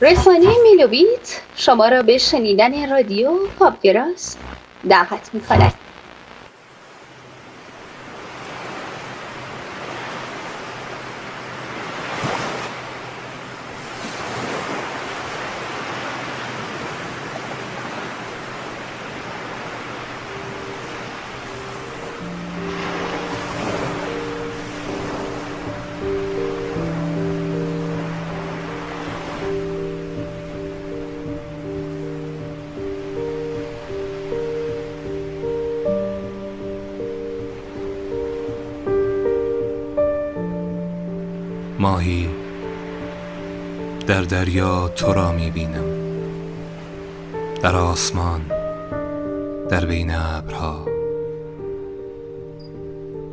رسانه 0.00 0.48
میلوبیت 0.62 1.42
شما 1.56 1.88
را 1.88 2.02
به 2.02 2.18
شنیدن 2.18 2.90
رادیو 2.90 3.38
پاپگراس 3.58 4.36
دعوت 4.90 5.30
می 5.34 5.40
ماهی 41.80 42.28
در 44.06 44.22
دریا 44.22 44.88
تو 44.88 45.12
را 45.12 45.32
می 45.32 45.50
بینم 45.50 45.84
در 47.62 47.76
آسمان 47.76 48.40
در 49.68 49.84
بین 49.84 50.10
ابرها. 50.14 50.86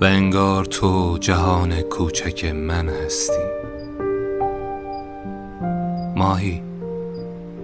و 0.01 0.05
انگار 0.05 0.65
تو 0.65 1.17
جهان 1.21 1.81
کوچک 1.81 2.45
من 2.45 2.89
هستی. 2.89 3.43
ماهی 6.15 6.61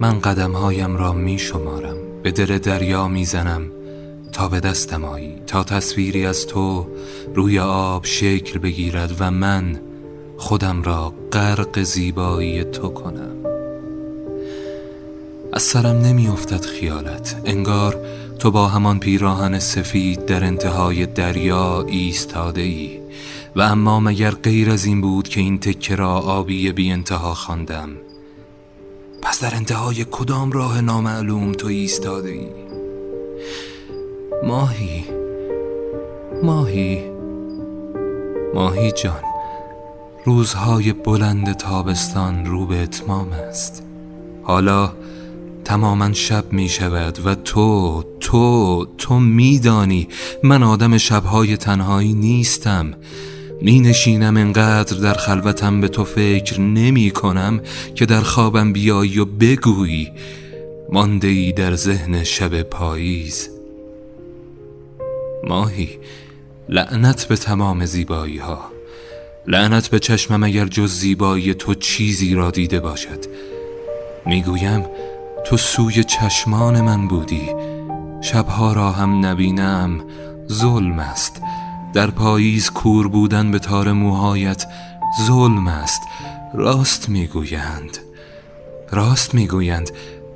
من 0.00 0.20
قدمهایم 0.20 0.96
را 0.96 1.12
می 1.12 1.38
شمارم 1.38 1.96
به 2.22 2.30
دل 2.30 2.58
دریا 2.58 3.08
می 3.08 3.24
زنم 3.24 3.62
تا 4.32 4.48
به 4.48 4.60
دستم 4.60 5.04
آیی 5.04 5.42
تا 5.46 5.64
تصویری 5.64 6.26
از 6.26 6.46
تو 6.46 6.86
روی 7.34 7.58
آب 7.58 8.04
شکل 8.04 8.58
بگیرد 8.58 9.16
و 9.20 9.30
من 9.30 9.80
خودم 10.44 10.82
را 10.82 11.12
غرق 11.32 11.82
زیبایی 11.82 12.64
تو 12.64 12.88
کنم. 12.88 13.36
از 15.52 15.62
سرم 15.62 15.96
نمی 15.96 16.28
افتد 16.28 16.64
خیالت. 16.64 17.40
انگار 17.44 17.96
تو 18.38 18.50
با 18.50 18.68
همان 18.68 18.98
پیراهن 18.98 19.58
سفید 19.58 20.26
در 20.26 20.44
انتهای 20.44 21.06
دریا 21.06 21.84
ایستاده 21.88 22.60
ای 22.60 23.00
و 23.56 23.60
اما 23.60 24.00
مگر 24.00 24.30
غیر 24.30 24.70
از 24.70 24.84
این 24.84 25.00
بود 25.00 25.28
که 25.28 25.40
این 25.40 25.58
تکه 25.58 25.96
را 25.96 26.10
آبی 26.10 26.72
بی 26.72 26.92
انتها 26.92 27.34
خواندم؟ 27.34 27.90
پس 29.22 29.42
در 29.42 29.54
انتهای 29.54 30.06
کدام 30.10 30.52
راه 30.52 30.80
نامعلوم 30.80 31.52
تو 31.52 31.66
ایستاده 31.66 32.30
ای 32.30 32.48
ماهی 34.42 35.04
ماهی 36.42 37.04
ماهی 38.54 38.92
جان. 38.92 39.33
روزهای 40.24 40.92
بلند 40.92 41.52
تابستان 41.52 42.46
رو 42.46 42.66
به 42.66 42.82
اتمام 42.82 43.32
است. 43.32 43.82
حالا 44.42 44.92
تماما 45.64 46.12
شب 46.12 46.52
می 46.52 46.68
شود 46.68 47.26
و 47.26 47.34
تو 47.34 48.04
تو 48.20 48.86
تو 48.98 49.20
میدانی 49.20 50.08
من 50.42 50.62
آدم 50.62 50.98
شبهای 50.98 51.56
تنهایی 51.56 52.12
نیستم. 52.12 52.94
می 53.60 53.80
نشینم 53.80 54.36
انقدر 54.36 54.96
در 54.96 55.14
خلوتم 55.14 55.80
به 55.80 55.88
تو 55.88 56.04
فکر 56.04 56.60
نمی 56.60 57.10
کنم 57.10 57.60
که 57.94 58.06
در 58.06 58.20
خوابم 58.20 58.72
بیایی 58.72 59.18
و 59.18 59.24
بگویی 59.24 60.10
مانده 60.92 61.28
ای 61.28 61.52
در 61.52 61.74
ذهن 61.74 62.24
شب 62.24 62.62
پاییز. 62.62 63.50
ماهی 65.48 65.88
لعنت 66.68 67.24
به 67.24 67.36
تمام 67.36 67.86
زیبایی 67.86 68.38
ها 68.38 68.73
لعنت 69.46 69.88
به 69.88 69.98
چشمم 69.98 70.42
اگر 70.42 70.66
جز 70.66 70.92
زیبایی 70.92 71.54
تو 71.54 71.74
چیزی 71.74 72.34
را 72.34 72.50
دیده 72.50 72.80
باشد. 72.80 73.24
می‌گویم 74.26 74.86
تو 75.46 75.56
سوی 75.56 76.04
چشمان 76.04 76.80
من 76.80 77.08
بودی. 77.08 77.50
شبها 78.20 78.72
را 78.72 78.90
هم 78.90 79.26
نبینم 79.26 80.00
ظلم 80.52 80.98
است. 80.98 81.42
در 81.94 82.10
پاییز 82.10 82.70
کور 82.70 83.08
بودن 83.08 83.50
به 83.50 83.58
تار 83.58 83.92
موهایت 83.92 84.66
ظلم 85.26 85.68
است. 85.68 86.02
راست 86.54 87.08
می‌گویند 87.08 87.98
راست 88.90 89.34
می‌گویند 89.34 89.90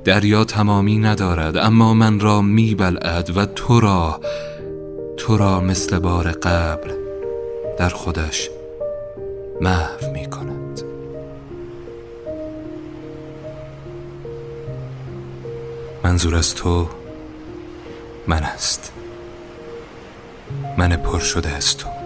دریا 0.05 0.43
تمامی 0.43 0.97
ندارد 0.97 1.57
اما 1.57 1.93
من 1.93 2.19
را 2.19 2.41
میبلعد 2.41 3.37
و 3.37 3.45
تو 3.45 3.79
را 3.79 4.21
تو 5.17 5.37
را 5.37 5.59
مثل 5.59 5.99
بار 5.99 6.31
قبل 6.31 6.91
در 7.77 7.89
خودش 7.89 8.49
محو 9.61 10.11
می 10.11 10.25
کند 10.25 10.81
منظور 16.03 16.35
از 16.35 16.55
تو 16.55 16.89
من 18.27 18.43
است. 18.43 18.91
من 20.77 20.95
پر 20.95 21.19
شده 21.19 21.49
از 21.49 21.77
تو. 21.77 21.98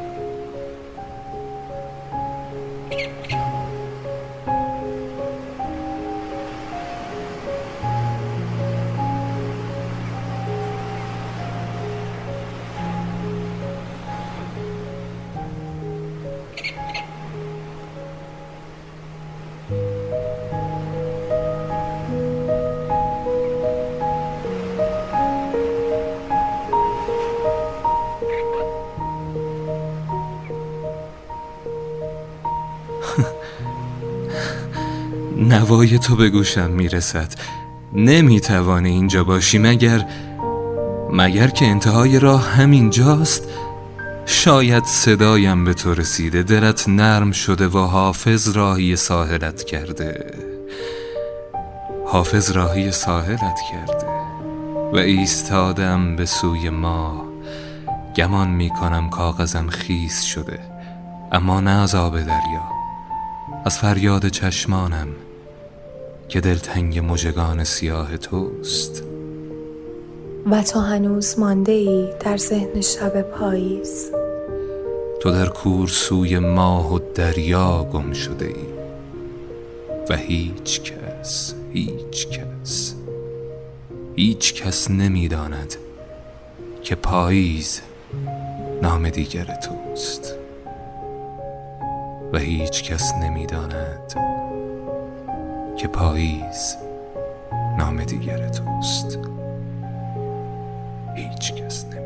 نوای 35.54 36.00
تو 36.00 36.16
به 36.16 36.30
گوشم 36.30 36.70
می‌رسد. 36.70 37.34
نمی‌توانی 37.94 38.90
اینجا 38.90 39.24
باشی 39.24 39.58
مگر 39.58 40.06
مگر 41.12 41.48
که 41.48 41.66
انتهای 41.66 42.20
راه 42.20 42.50
همینجاست 42.50 43.50
شاید 44.26 44.84
صدایم 44.84 45.66
به 45.66 45.74
تو 45.74 45.94
رسیده 45.94 46.44
دلت 46.44 46.90
نرم 46.90 47.32
شده 47.32 47.68
و 47.68 47.78
حافظ 47.78 48.50
راهی 48.50 48.96
ساحلت 48.96 49.64
کرده. 49.64 50.34
حافظ 52.08 52.52
راهی 52.52 52.92
ساحلت 52.92 53.60
کرده. 53.72 54.08
و 54.94 54.98
ایستادم 54.98 56.16
به 56.16 56.26
سوی 56.26 56.70
ما. 56.70 57.26
گمان 58.16 58.48
می‌کنم 58.48 59.10
کاغذم 59.10 59.68
خیس 59.68 60.22
شده 60.22 60.60
اما 61.32 61.60
نه 61.60 61.72
از 61.72 61.96
آب 61.96 62.20
دریا. 62.20 62.83
از 63.66 63.78
فریاد 63.78 64.28
چشمانم 64.28 65.08
که 66.30 66.42
دلتنگ 66.42 67.00
مژگان 67.00 67.64
سیاه 67.64 68.18
توست. 68.18 69.04
و 70.52 70.62
تو 70.64 70.80
هنوز 70.80 71.40
مانده 71.40 71.72
ای 71.72 72.10
در 72.20 72.38
ذهن 72.38 72.82
شب 72.82 73.22
پاییز. 73.22 74.12
تو 75.22 75.32
در 75.32 75.50
کور 75.50 75.88
سوی 75.88 76.40
ماه 76.40 76.94
و 76.94 77.00
دریا 77.16 77.84
گم 77.84 78.14
شده 78.14 78.46
ای 78.46 78.66
و 80.10 80.16
هیچ 80.16 80.82
کس 80.82 81.54
هیچ 81.74 82.28
کس 82.28 82.96
هیچ 84.16 84.54
کس 84.54 84.92
نمی‌داند 84.92 85.76
که 86.82 86.96
پاییز 86.96 87.82
نام 88.82 89.10
دیگر 89.10 89.46
توست. 89.46 90.33
و 92.34 92.38
هیچ 92.38 92.84
کس 92.84 93.14
نمی‌داند 93.14 94.14
که 95.78 95.88
پاییز 95.88 96.78
نام 97.78 98.04
دیگر 98.04 98.48
توست. 98.48 99.20
هیچ 101.16 101.54
کس 101.54 101.86
نمی‌داند. 101.86 102.03